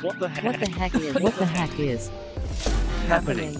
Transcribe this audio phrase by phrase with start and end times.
[0.00, 2.08] What the What the heck is what the heck is
[3.08, 3.58] happening?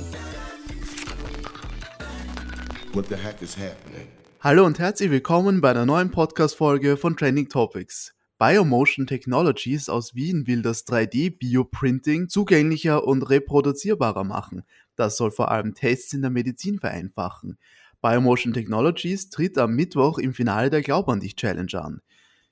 [2.92, 4.06] What the heck is happening?
[4.38, 8.14] Hallo und herzlich willkommen bei einer neuen Podcast-Folge von Trending Topics.
[8.38, 14.62] Biomotion Technologies aus Wien will das 3D-Bioprinting zugänglicher und reproduzierbarer machen.
[14.94, 17.58] Das soll vor allem Tests in der Medizin vereinfachen.
[18.00, 22.00] Biomotion Technologies tritt am Mittwoch im Finale der Glaub an dich Challenge an.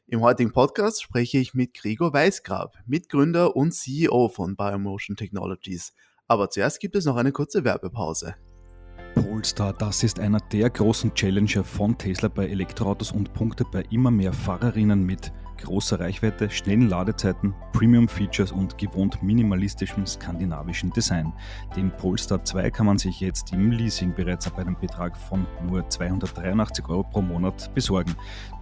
[0.08, 5.94] Im heutigen Podcast spreche ich mit Gregor Weisgrab, Mitgründer und CEO von Biomotion Technologies.
[6.28, 8.36] Aber zuerst gibt es noch eine kurze Werbepause.
[9.16, 14.12] Polestar, das ist einer der großen Challenger von Tesla bei Elektroautos und punktet bei immer
[14.12, 21.32] mehr Fahrerinnen mit großer Reichweite, schnellen Ladezeiten, Premium-Features und gewohnt minimalistischem skandinavischen Design.
[21.76, 25.88] Den Polestar 2 kann man sich jetzt im Leasing bereits ab einem Betrag von nur
[25.88, 28.14] 283 Euro pro Monat besorgen.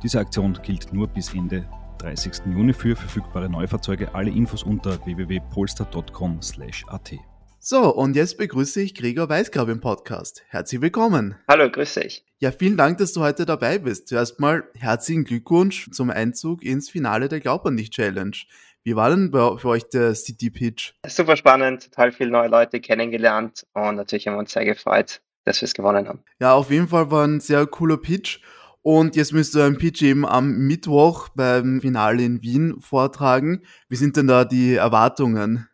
[0.03, 1.67] Diese Aktion gilt nur bis Ende
[1.99, 2.47] 30.
[2.47, 4.15] Juni für verfügbare Neufahrzeuge.
[4.15, 7.34] Alle Infos unter www.polestar.com/at.
[7.67, 10.45] So, und jetzt begrüße ich Gregor Weisgrab im Podcast.
[10.49, 11.37] Herzlich willkommen.
[11.49, 12.23] Hallo, grüß dich.
[12.39, 14.09] Ja, vielen Dank, dass du heute dabei bist.
[14.09, 18.37] Zuerst mal herzlichen Glückwunsch zum Einzug ins Finale der Glaub an dich Challenge.
[18.83, 20.93] Wie war denn für euch der City Pitch?
[21.07, 25.63] Super spannend, total viele neue Leute kennengelernt und natürlich haben wir uns sehr gefreut, dass
[25.63, 26.23] wir es gewonnen haben.
[26.41, 28.41] Ja, auf jeden Fall war ein sehr cooler Pitch.
[28.83, 33.63] Und jetzt müsst ihr einen Pitch eben am Mittwoch beim Finale in Wien vortragen.
[33.89, 35.67] Wie sind denn da die Erwartungen?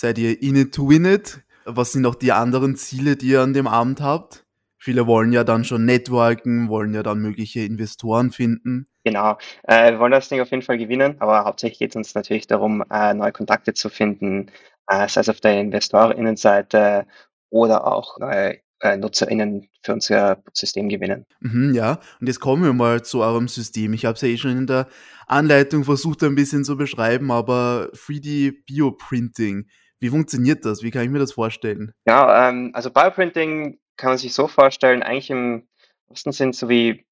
[0.00, 1.40] Seid ihr in it to win it?
[1.64, 4.44] Was sind auch die anderen Ziele, die ihr an dem Abend habt?
[4.76, 8.86] Viele wollen ja dann schon networken, wollen ja dann mögliche Investoren finden.
[9.02, 12.14] Genau, äh, wir wollen das Ding auf jeden Fall gewinnen, aber hauptsächlich geht es uns
[12.14, 14.52] natürlich darum, äh, neue Kontakte zu finden,
[14.86, 17.04] äh, sei es auf der Investorinnenseite
[17.50, 21.26] oder auch neue äh, NutzerInnen für unser System gewinnen.
[21.40, 23.94] Mhm, ja, und jetzt kommen wir mal zu eurem System.
[23.94, 24.86] Ich habe es ja eh schon in der
[25.26, 29.66] Anleitung versucht ein bisschen zu beschreiben, aber 3D Bioprinting,
[30.00, 30.82] wie funktioniert das?
[30.82, 31.92] Wie kann ich mir das vorstellen?
[32.06, 35.68] Ja, ähm, also Bioprinting kann man sich so vorstellen, eigentlich im
[36.08, 37.04] ersten Sinn so wie,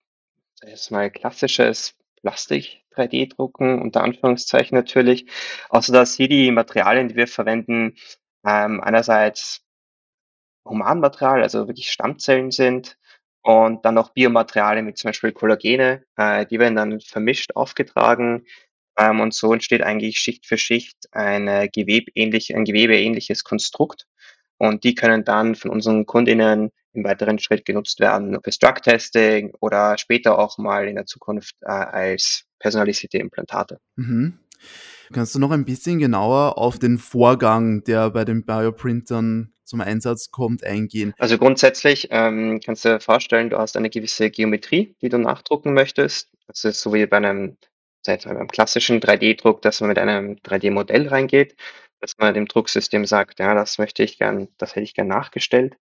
[0.63, 5.27] jetzt mal, klassisches Plastik 3D-Drucken, unter Anführungszeichen natürlich,
[5.69, 7.97] außer dass hier die Materialien, die wir verwenden,
[8.45, 9.63] ähm, einerseits
[10.65, 12.97] Humanmaterial, also wirklich Stammzellen sind
[13.43, 18.45] und dann noch Biomaterialien wie zum Beispiel Kollagene, äh, die werden dann vermischt aufgetragen
[18.99, 24.07] ähm, und so entsteht eigentlich Schicht für Schicht eine Gewebähnlich, ein gewebeähnliches Konstrukt
[24.59, 29.99] und die können dann von unseren Kundinnen im weiteren Schritt genutzt werden fürs Drug-Testing oder
[29.99, 33.79] später auch mal in der Zukunft äh, als personalisierte Implantate.
[33.97, 34.39] Mhm.
[35.13, 40.31] Kannst du noch ein bisschen genauer auf den Vorgang, der bei den Bioprintern zum Einsatz
[40.31, 41.15] kommt, eingehen?
[41.19, 45.75] Also grundsätzlich ähm, kannst du dir vorstellen, du hast eine gewisse Geometrie, die du nachdrucken
[45.75, 46.31] möchtest.
[46.49, 47.57] Das ist so wie bei einem,
[48.07, 51.57] seit beim klassischen 3D-Druck, dass man mit einem 3D-Modell reingeht,
[52.01, 55.77] dass man dem Drucksystem sagt, ja, das möchte ich gern, das hätte ich gern nachgestellt.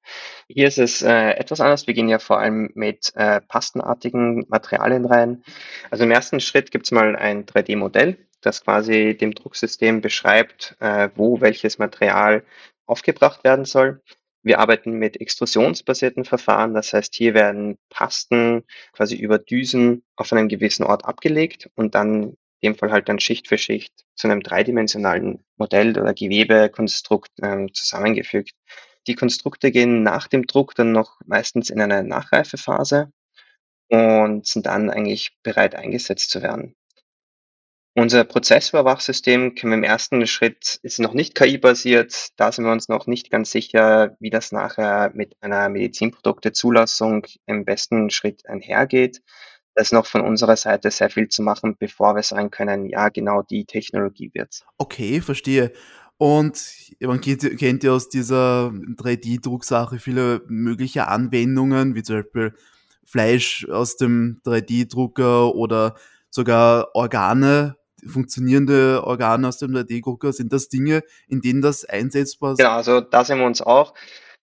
[0.47, 1.87] Hier ist es äh, etwas anders.
[1.87, 5.43] Wir gehen ja vor allem mit äh, pastenartigen Materialien rein.
[5.91, 11.09] Also im ersten Schritt gibt es mal ein 3D-Modell, das quasi dem Drucksystem beschreibt, äh,
[11.15, 12.43] wo welches Material
[12.85, 14.01] aufgebracht werden soll.
[14.45, 18.63] Wir arbeiten mit extrusionsbasierten Verfahren, das heißt, hier werden Pasten
[18.93, 23.19] quasi über Düsen auf einem gewissen Ort abgelegt und dann in dem Fall halt dann
[23.19, 28.53] Schicht für Schicht zu einem dreidimensionalen Modell oder Gewebekonstrukt ähm, zusammengefügt.
[29.07, 33.11] Die Konstrukte gehen nach dem Druck dann noch meistens in eine Nachreifephase
[33.89, 36.75] und sind dann eigentlich bereit eingesetzt zu werden.
[37.97, 42.31] Unser Prozessüberwachsystem können wir im ersten Schritt ist noch nicht KI-basiert.
[42.35, 47.63] Da sind wir uns noch nicht ganz sicher, wie das nachher mit einer Medizinprodukte-Zulassung im
[47.63, 49.21] besten Schritt einhergeht.
[49.75, 53.07] Da ist noch von unserer Seite sehr viel zu machen, bevor wir sagen können, ja,
[53.07, 54.65] genau die Technologie wird's.
[54.77, 55.71] Okay, verstehe.
[56.17, 56.61] Und
[56.99, 62.55] man kennt, kennt ja aus dieser 3D-Drucksache viele mögliche Anwendungen, wie zum Beispiel
[63.05, 65.95] Fleisch aus dem 3D-Drucker oder
[66.29, 70.33] sogar Organe, funktionierende Organe aus dem 3D-Drucker.
[70.33, 72.57] Sind das Dinge, in denen das einsetzbar ist?
[72.59, 73.93] Genau, also da sehen wir uns auch.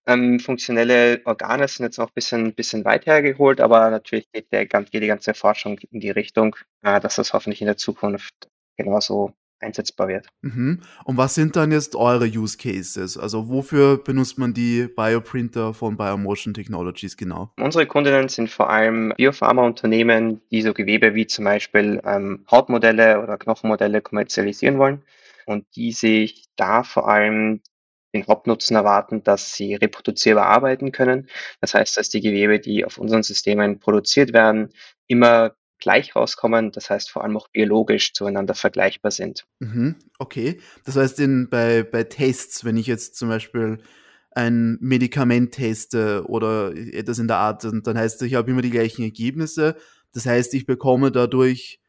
[0.07, 4.67] Ähm, funktionelle Organe sind jetzt noch ein bisschen, bisschen weit hergeholt, aber natürlich geht, der,
[4.67, 8.35] geht die ganze Forschung in die Richtung, äh, dass das hoffentlich in der Zukunft
[8.77, 9.33] genauso
[9.63, 10.29] einsetzbar wird.
[10.43, 10.81] Mhm.
[11.05, 13.17] Und was sind dann jetzt eure Use Cases?
[13.17, 17.51] Also wofür benutzt man die Bioprinter von Biomotion Technologies genau?
[17.59, 23.39] Unsere Kundinnen sind vor allem Biopharmaunternehmen, die so Gewebe wie zum Beispiel ähm, Hautmodelle oder
[23.39, 25.03] Knochenmodelle kommerzialisieren wollen
[25.47, 27.61] und die sich da vor allem
[28.15, 31.29] den Hauptnutzen erwarten, dass sie reproduzierbar arbeiten können.
[31.61, 34.71] Das heißt, dass die Gewebe, die auf unseren Systemen produziert werden,
[35.07, 39.45] immer gleich rauskommen, das heißt vor allem auch biologisch zueinander vergleichbar sind.
[39.59, 40.61] Mhm, okay.
[40.85, 43.79] Das heißt, in, bei, bei Tests, wenn ich jetzt zum Beispiel
[44.31, 48.71] ein Medikament teste oder etwas in der Art, dann heißt es, ich habe immer die
[48.71, 49.77] gleichen Ergebnisse.
[50.13, 51.81] Das heißt, ich bekomme dadurch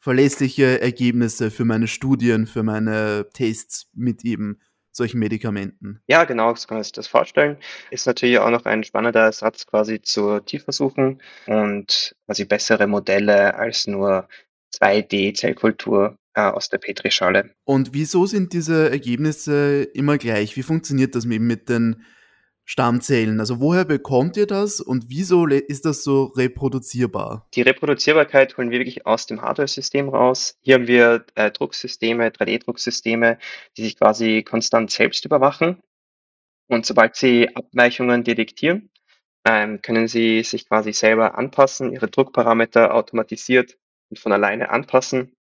[0.00, 4.58] verlässliche Ergebnisse für meine Studien, für meine Tests mit eben
[4.92, 6.00] solchen Medikamenten.
[6.06, 7.56] Ja, genau, so kann man sich das vorstellen.
[7.90, 13.86] Ist natürlich auch noch ein spannender Ersatz quasi zu Tierversuchen und quasi bessere Modelle als
[13.86, 14.28] nur
[14.80, 17.50] 2D-Zellkultur äh, aus der Petrischale.
[17.64, 20.56] Und wieso sind diese Ergebnisse immer gleich?
[20.56, 22.04] Wie funktioniert das eben mit den
[22.68, 23.40] Stammzellen?
[23.40, 27.48] Also woher bekommt ihr das und wieso ist das so reproduzierbar?
[27.54, 30.58] Die Reproduzierbarkeit holen wir wirklich aus dem Hardware-System raus.
[30.60, 33.38] Hier haben wir äh, Drucksysteme, 3D-Drucksysteme,
[33.78, 35.80] die sich quasi konstant selbst überwachen.
[36.68, 38.90] Und sobald sie Abweichungen detektieren,
[39.46, 43.78] ähm, können sie sich quasi selber anpassen, ihre Druckparameter automatisiert
[44.10, 45.37] und von alleine anpassen,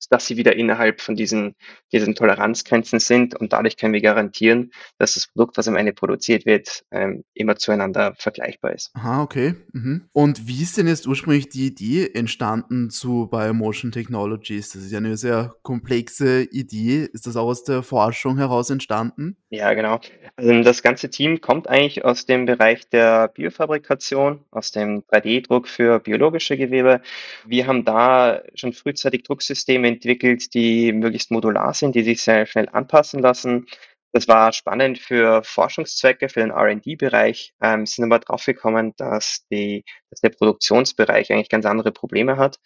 [0.00, 1.54] sodass sie wieder innerhalb von diesen,
[1.92, 3.36] diesen Toleranzgrenzen sind.
[3.36, 7.56] Und dadurch können wir garantieren, dass das Produkt, was am Ende produziert wird, ähm, immer
[7.56, 8.90] zueinander vergleichbar ist.
[8.94, 9.54] Aha, okay.
[9.72, 10.08] Mhm.
[10.12, 14.70] Und wie ist denn jetzt ursprünglich die Idee entstanden zu Biomotion Technologies?
[14.70, 17.08] Das ist ja eine sehr komplexe Idee.
[17.12, 19.36] Ist das auch aus der Forschung heraus entstanden?
[19.52, 19.98] Ja, genau.
[20.36, 25.98] Also das ganze Team kommt eigentlich aus dem Bereich der Biofabrikation, aus dem 3D-Druck für
[25.98, 27.02] biologische Gewebe.
[27.46, 32.68] Wir haben da schon frühzeitig Drucksysteme entwickelt, die möglichst modular sind, die sich sehr schnell
[32.68, 33.66] anpassen lassen.
[34.12, 40.20] Das war spannend für Forschungszwecke, für den R&D-Bereich, ähm, sind aber draufgekommen, dass die, dass
[40.20, 42.58] der Produktionsbereich eigentlich ganz andere Probleme hat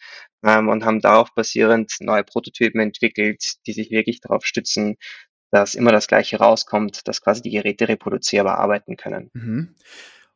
[0.43, 4.97] ähm, und haben darauf basierend neue Prototypen entwickelt, die sich wirklich darauf stützen,
[5.55, 9.31] dass immer das Gleiche rauskommt, dass quasi die Geräte reproduzierbar arbeiten können.
[9.35, 9.75] Mhm.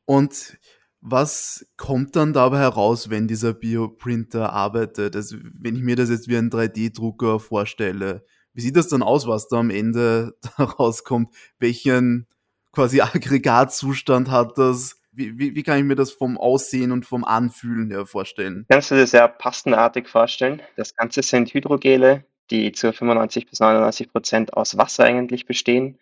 [0.04, 0.58] Und
[1.00, 5.16] was kommt dann dabei heraus, wenn dieser Bioprinter arbeitet?
[5.16, 8.24] Also, wenn ich mir das jetzt wie ein 3D-Drucker vorstelle,
[8.54, 11.34] wie sieht das dann aus, was da am Ende rauskommt?
[11.58, 12.28] Welchen
[12.70, 15.00] quasi Aggregatzustand hat das?
[15.10, 18.66] Wie, wie, wie kann ich mir das vom Aussehen und vom Anfühlen her vorstellen?
[18.68, 20.62] Kannst du dir sehr pastenartig vorstellen.
[20.76, 25.98] Das Ganze sind Hydrogele, die zu 95 bis 99 Prozent aus Wasser eigentlich bestehen.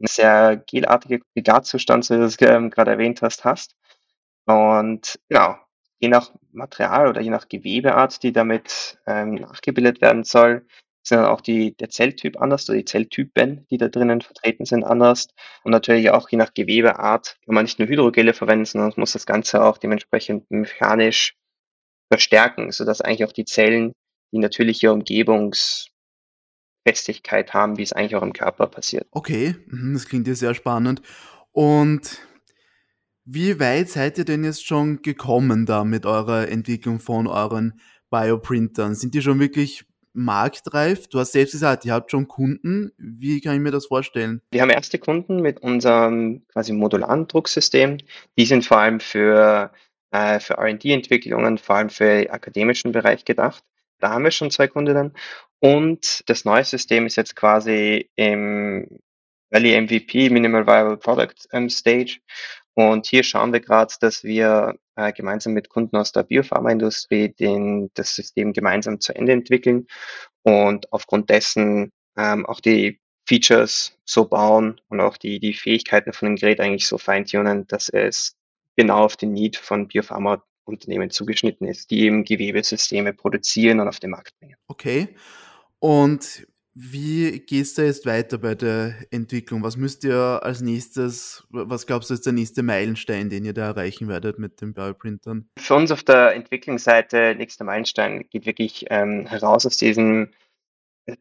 [0.00, 3.76] Ein sehr gelartiger Aggregatzustand, so wie du es ähm, gerade erwähnt hast, hast.
[4.46, 5.56] Und genau,
[6.00, 10.66] je nach Material oder je nach Gewebeart, die damit ähm, nachgebildet werden soll,
[11.02, 14.84] sind dann auch die, der Zelltyp anders oder die Zelltypen, die da drinnen vertreten sind,
[14.84, 15.28] anders.
[15.62, 19.26] Und natürlich auch je nach Gewebeart kann man nicht nur Hydrogele verwenden, sondern muss das
[19.26, 21.36] Ganze auch dementsprechend mechanisch
[22.10, 23.92] verstärken, sodass eigentlich auch die Zellen
[24.34, 29.06] die natürliche Umgebungsfestigkeit haben, wie es eigentlich auch im Körper passiert.
[29.12, 31.00] Okay, mhm, das klingt ja sehr spannend.
[31.52, 32.20] Und
[33.24, 38.94] wie weit seid ihr denn jetzt schon gekommen da mit eurer Entwicklung von euren Bioprintern?
[38.94, 41.08] Sind die schon wirklich marktreif?
[41.08, 42.92] Du hast selbst gesagt, ihr habt schon Kunden.
[42.98, 44.42] Wie kann ich mir das vorstellen?
[44.50, 47.98] Wir haben erste Kunden mit unserem quasi modularen Drucksystem.
[48.36, 49.72] Die sind vor allem für,
[50.10, 53.64] äh, für R&D-Entwicklungen, vor allem für den akademischen Bereich gedacht.
[54.04, 55.14] Da haben wir schon zwei Kundinnen.
[55.60, 59.00] Und das neue System ist jetzt quasi im
[59.48, 62.18] Valley MVP, Minimal Viable Product ähm, Stage.
[62.74, 67.90] Und hier schauen wir gerade, dass wir äh, gemeinsam mit Kunden aus der Biopharmaindustrie den,
[67.94, 69.86] das System gemeinsam zu Ende entwickeln
[70.42, 76.26] und aufgrund dessen ähm, auch die Features so bauen und auch die, die Fähigkeiten von
[76.26, 78.36] dem Gerät eigentlich so feintunen, dass es
[78.76, 79.88] genau auf den Need von
[80.64, 84.56] Biopharmaunternehmen zugeschnitten ist, die eben Gewebesysteme produzieren und auf den Markt bringen.
[84.66, 85.14] Okay.
[85.78, 89.62] Und wie geht's da jetzt weiter bei der Entwicklung?
[89.62, 93.66] Was müsst ihr als nächstes, was glaubst du ist der nächste Meilenstein, den ihr da
[93.66, 95.48] erreichen werdet mit den Bioprintern?
[95.58, 100.30] Für uns auf der Entwicklungsseite, nächster Meilenstein geht wirklich ähm, heraus aus diesem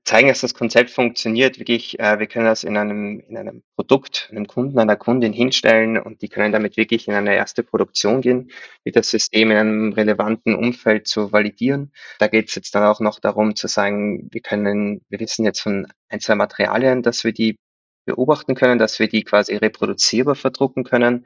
[0.05, 1.59] zeigen, dass das Konzept funktioniert.
[1.59, 5.97] Wirklich, äh, wir können das in einem, in einem Produkt, einem Kunden, einer Kundin hinstellen
[5.97, 8.51] und die können damit wirklich in eine erste Produktion gehen,
[8.85, 11.91] mit das System in einem relevanten Umfeld zu validieren.
[12.19, 15.61] Da geht es jetzt dann auch noch darum zu sagen, wir können, wir wissen jetzt
[15.61, 17.57] von ein, zwei Materialien, dass wir die
[18.05, 21.25] beobachten können, dass wir die quasi reproduzierbar verdrucken können.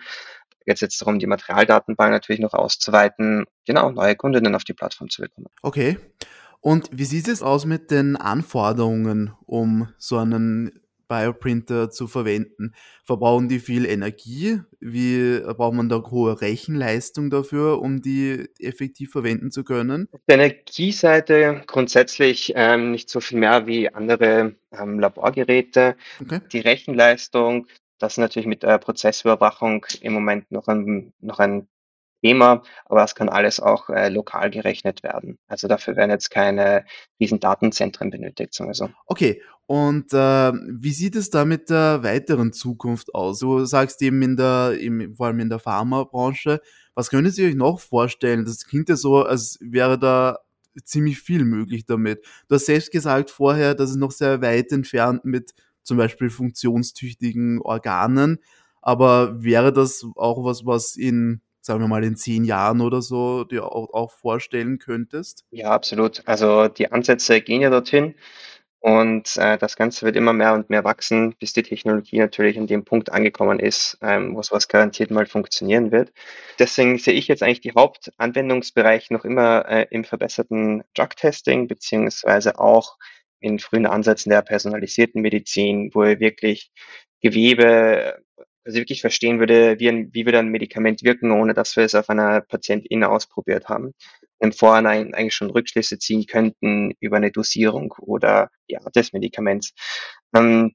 [0.66, 5.22] Jetzt jetzt darum, die Materialdatenbank natürlich noch auszuweiten, genau, neue Kundinnen auf die Plattform zu
[5.22, 5.48] bekommen.
[5.62, 5.98] Okay.
[6.62, 12.74] Und wie sieht es aus mit den Anforderungen, um so einen Bioprinter zu verwenden?
[13.06, 14.60] Verbrauchen die viel Energie?
[14.80, 20.08] Wie braucht man da hohe Rechenleistung dafür, um die effektiv verwenden zu können?
[20.12, 25.96] Auf der Energieseite grundsätzlich ähm, nicht so viel mehr wie andere ähm, Laborgeräte.
[26.22, 26.42] Okay.
[26.52, 27.68] Die Rechenleistung,
[28.00, 31.68] das ist natürlich mit der Prozessüberwachung im Moment noch ein, noch ein
[32.22, 35.38] Thema, aber das kann alles auch äh, lokal gerechnet werden.
[35.48, 36.86] Also dafür werden jetzt keine
[37.20, 38.90] riesen Datenzentren benötigt, sagen so.
[39.06, 43.40] Okay, und äh, wie sieht es da mit der weiteren Zukunft aus?
[43.40, 46.62] Du sagst eben in der, im, vor allem in der Pharmabranche,
[46.96, 48.46] was können Sie euch noch vorstellen?
[48.46, 50.40] Das klingt ja so, als wäre da
[50.84, 52.26] ziemlich viel möglich damit.
[52.48, 57.62] Du hast selbst gesagt vorher, dass es noch sehr weit entfernt mit zum Beispiel funktionstüchtigen
[57.62, 58.40] Organen.
[58.82, 63.44] Aber wäre das auch was, was in, sagen wir mal, in zehn Jahren oder so
[63.44, 65.46] dir auch, auch vorstellen könntest?
[65.52, 66.24] Ja, absolut.
[66.26, 68.16] Also die Ansätze gehen ja dorthin.
[68.80, 72.68] Und äh, das Ganze wird immer mehr und mehr wachsen, bis die Technologie natürlich an
[72.68, 76.14] dem Punkt angekommen ist, ähm, wo was garantiert mal funktionieren wird.
[76.60, 82.98] Deswegen sehe ich jetzt eigentlich die Hauptanwendungsbereiche noch immer äh, im verbesserten Drug-Testing, beziehungsweise auch
[83.40, 86.72] in frühen Ansätzen der personalisierten Medizin, wo wir wirklich
[87.22, 88.24] Gewebe,
[88.68, 91.96] also wirklich verstehen würde, wie, ein, wie würde ein Medikament wirken, ohne dass wir es
[91.96, 93.94] auf einer Patientin ausprobiert haben
[94.40, 99.74] im Vorhinein eigentlich schon Rückschlüsse ziehen könnten über eine Dosierung oder die Art des Medikaments.
[100.36, 100.74] Ähm,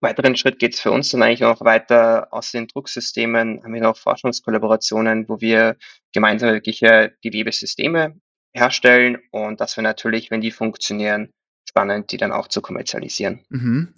[0.00, 3.80] weiteren Schritt geht es für uns dann eigentlich auch weiter aus den Drucksystemen, haben wir
[3.80, 5.76] noch Forschungskollaborationen, wo wir
[6.12, 8.18] gemeinsam wirkliche Gewebesysteme
[8.52, 11.30] herstellen und dass wir natürlich, wenn die funktionieren,
[11.68, 13.44] spannend, die dann auch zu kommerzialisieren.
[13.50, 13.94] Mhm.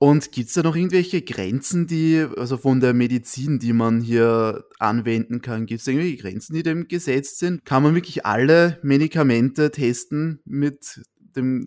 [0.00, 4.64] Und gibt es da noch irgendwelche Grenzen, die, also von der Medizin, die man hier
[4.78, 5.66] anwenden kann?
[5.66, 7.64] Gibt es irgendwelche Grenzen, die dem gesetzt sind?
[7.64, 11.66] Kann man wirklich alle Medikamente testen mit dem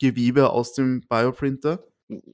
[0.00, 1.84] Gewebe aus dem Bioprinter?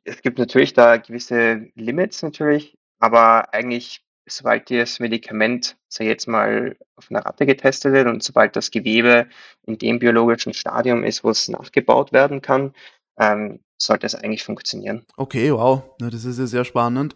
[0.04, 6.76] Es gibt natürlich da gewisse Limits natürlich, aber eigentlich, sobald das Medikament, ich jetzt mal,
[6.96, 9.28] auf einer Ratte getestet wird und sobald das Gewebe
[9.66, 12.72] in dem biologischen Stadium ist, wo es nachgebaut werden kann,
[13.18, 15.04] ähm, sollte es eigentlich funktionieren.
[15.16, 17.14] Okay, wow, das ist ja sehr spannend.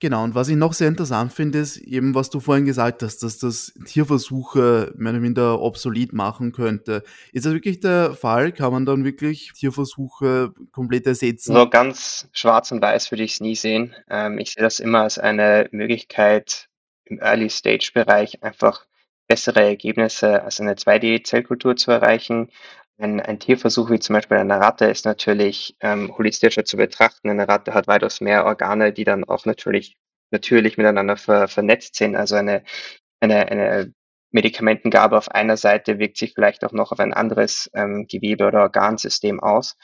[0.00, 3.18] Genau, und was ich noch sehr interessant finde, ist eben, was du vorhin gesagt hast,
[3.24, 7.02] dass das Tierversuche mehr oder minder obsolet machen könnte.
[7.32, 8.52] Ist das wirklich der Fall?
[8.52, 11.52] Kann man dann wirklich Tierversuche komplett ersetzen?
[11.52, 13.92] So ganz schwarz und weiß würde ich es nie sehen.
[14.08, 16.68] Ähm, ich sehe das immer als eine Möglichkeit,
[17.04, 18.86] im Early-Stage-Bereich einfach
[19.26, 22.50] bessere Ergebnisse als eine 2D-Zellkultur zu erreichen.
[22.98, 27.30] Ein, ein Tierversuch wie zum Beispiel eine Ratte ist natürlich ähm, holistischer zu betrachten.
[27.30, 29.96] Eine Ratte hat weitaus mehr Organe, die dann auch natürlich
[30.30, 32.16] natürlich miteinander ver, vernetzt sind.
[32.16, 32.62] Also eine,
[33.20, 33.94] eine, eine
[34.30, 38.62] Medikamentengabe auf einer Seite wirkt sich vielleicht auch noch auf ein anderes ähm, Gewebe oder
[38.62, 39.76] Organsystem aus.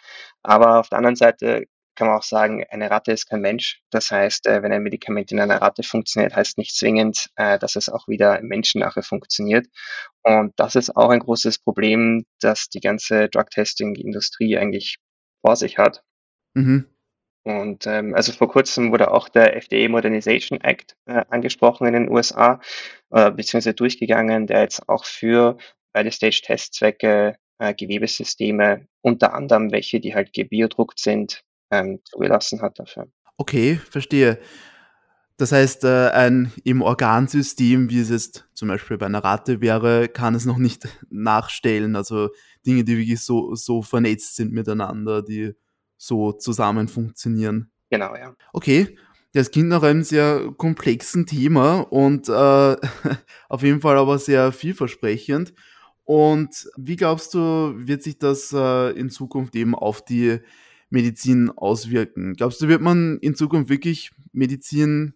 [0.42, 3.82] Aber auf der anderen Seite kann man auch sagen, eine Ratte ist kein Mensch.
[3.90, 7.76] Das heißt, äh, wenn ein Medikament in einer Ratte funktioniert, heißt nicht zwingend, äh, dass
[7.76, 9.66] es auch wieder im Menschen nachher funktioniert.
[10.22, 14.98] Und das ist auch ein großes Problem, das die ganze Drug-Testing-Industrie eigentlich
[15.44, 16.02] vor sich hat.
[16.54, 16.86] Mhm.
[17.46, 22.10] Und ähm, also vor kurzem wurde auch der FDA Modernization Act äh, angesprochen in den
[22.10, 22.60] USA,
[23.10, 25.58] äh, beziehungsweise durchgegangen, der jetzt auch für
[25.92, 33.09] Early-Stage-Testzwecke äh, Gewebesysteme, unter anderem welche, die halt gebiodruckt sind, ähm, zugelassen hat dafür.
[33.37, 34.38] Okay, verstehe.
[35.37, 40.09] Das heißt, äh, ein im Organsystem, wie es jetzt zum Beispiel bei einer Ratte wäre,
[40.09, 41.97] kann es noch nicht nachstellen.
[41.97, 42.30] Also
[42.64, 45.54] Dinge, die wirklich so, so vernetzt sind miteinander, die
[45.97, 47.73] so zusammen funktionieren.
[47.90, 48.35] Genau, ja.
[48.52, 48.97] Okay,
[49.33, 52.33] das klingt nach einem sehr komplexen Thema und äh,
[53.49, 55.52] auf jeden Fall aber sehr vielversprechend.
[56.04, 60.38] Und wie glaubst du, wird sich das äh, in Zukunft eben auf die
[60.94, 62.34] Medizin auswirken?
[62.34, 65.14] Glaubst du, wird man in Zukunft wirklich Medizin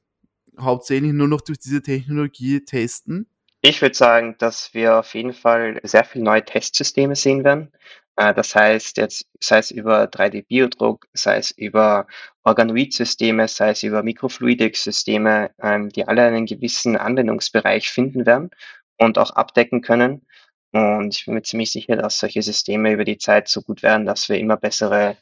[0.61, 3.31] hauptsächlich nur noch durch diese Technologie testen?
[3.63, 7.73] Ich würde sagen, dass wir auf jeden Fall sehr viele neue Testsysteme sehen werden.
[8.17, 12.07] Äh, das heißt jetzt, sei es über 3D-Biodruck, sei es über
[12.43, 18.51] Organoid-Systeme, sei es über Mikrofluidik-Systeme, ähm, die alle einen gewissen Anwendungsbereich finden werden
[18.97, 20.27] und auch abdecken können.
[20.73, 24.07] Und ich bin mir ziemlich sicher, dass solche Systeme über die Zeit so gut werden,
[24.07, 25.17] dass wir immer bessere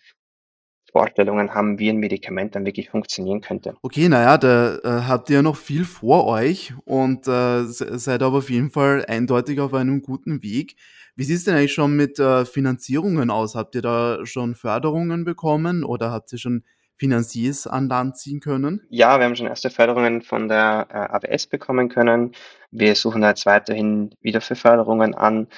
[0.97, 3.75] Vorstellungen haben, wie ein Medikament dann wirklich funktionieren könnte.
[3.83, 8.49] Okay, naja, da äh, habt ihr noch viel vor euch und äh, seid aber auf
[8.49, 10.77] jeden Fall eindeutig auf einem guten Weg.
[11.15, 13.55] Wie sieht es denn eigentlich schon mit äh, Finanzierungen aus?
[13.55, 16.65] Habt ihr da schon Förderungen bekommen oder habt ihr schon
[16.97, 18.81] Finanziers an Land ziehen können?
[18.89, 22.33] Ja, wir haben schon erste Förderungen von der äh, AWS bekommen können.
[22.71, 25.49] Wir suchen jetzt weiterhin wieder für Förderungen an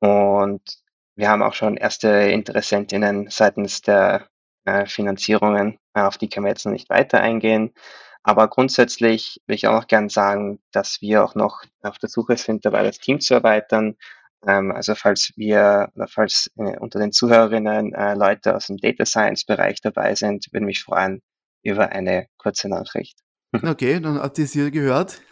[0.00, 0.62] und
[1.14, 4.28] wir haben auch schon erste Interessentinnen seitens der
[4.68, 7.72] äh, Finanzierungen, äh, auf die können wir jetzt noch nicht weiter eingehen.
[8.22, 12.36] Aber grundsätzlich will ich auch noch gern sagen, dass wir auch noch auf der Suche
[12.36, 13.96] sind, dabei das Team zu erweitern.
[14.46, 19.44] Ähm, also falls wir oder falls äh, unter den Zuhörerinnen Leute aus dem Data Science
[19.46, 21.22] Bereich dabei sind, würde mich freuen
[21.62, 23.18] über eine kurze Nachricht.
[23.62, 25.22] Okay, dann habt ihr es hier gehört.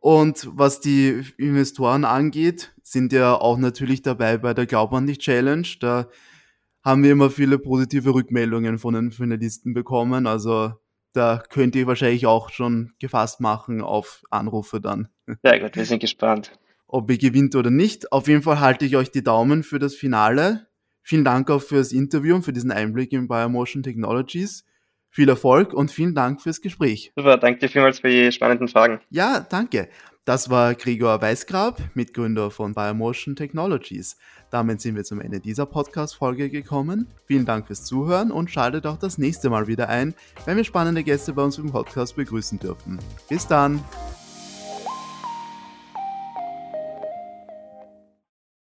[0.00, 5.18] Und was die Investoren angeht, sind ja auch natürlich dabei bei der Glaub an dich
[5.18, 5.68] Challenge.
[5.78, 6.08] Da
[6.84, 10.26] haben wir immer viele positive Rückmeldungen von den Finalisten bekommen.
[10.26, 10.72] Also
[11.12, 15.08] da könnt ihr wahrscheinlich auch schon gefasst machen auf Anrufe dann.
[15.42, 16.58] Sehr gut, wir sind gespannt.
[16.86, 18.12] Ob ihr gewinnt oder nicht.
[18.12, 20.66] Auf jeden Fall halte ich euch die Daumen für das Finale.
[21.02, 24.64] Vielen Dank auch fürs Interview und für diesen Einblick in Biomotion Technologies.
[25.10, 27.12] Viel Erfolg und vielen Dank fürs Gespräch.
[27.16, 29.00] Super, danke dir vielmals für die spannenden Fragen.
[29.10, 29.88] Ja, danke.
[30.24, 34.16] Das war Gregor Weißgrab, Mitgründer von Biomotion Technologies.
[34.52, 37.06] Damit sind wir zum Ende dieser Podcast-Folge gekommen.
[37.24, 41.02] Vielen Dank fürs Zuhören und schaltet auch das nächste Mal wieder ein, wenn wir spannende
[41.02, 42.98] Gäste bei uns im Podcast begrüßen dürfen.
[43.30, 43.82] Bis dann!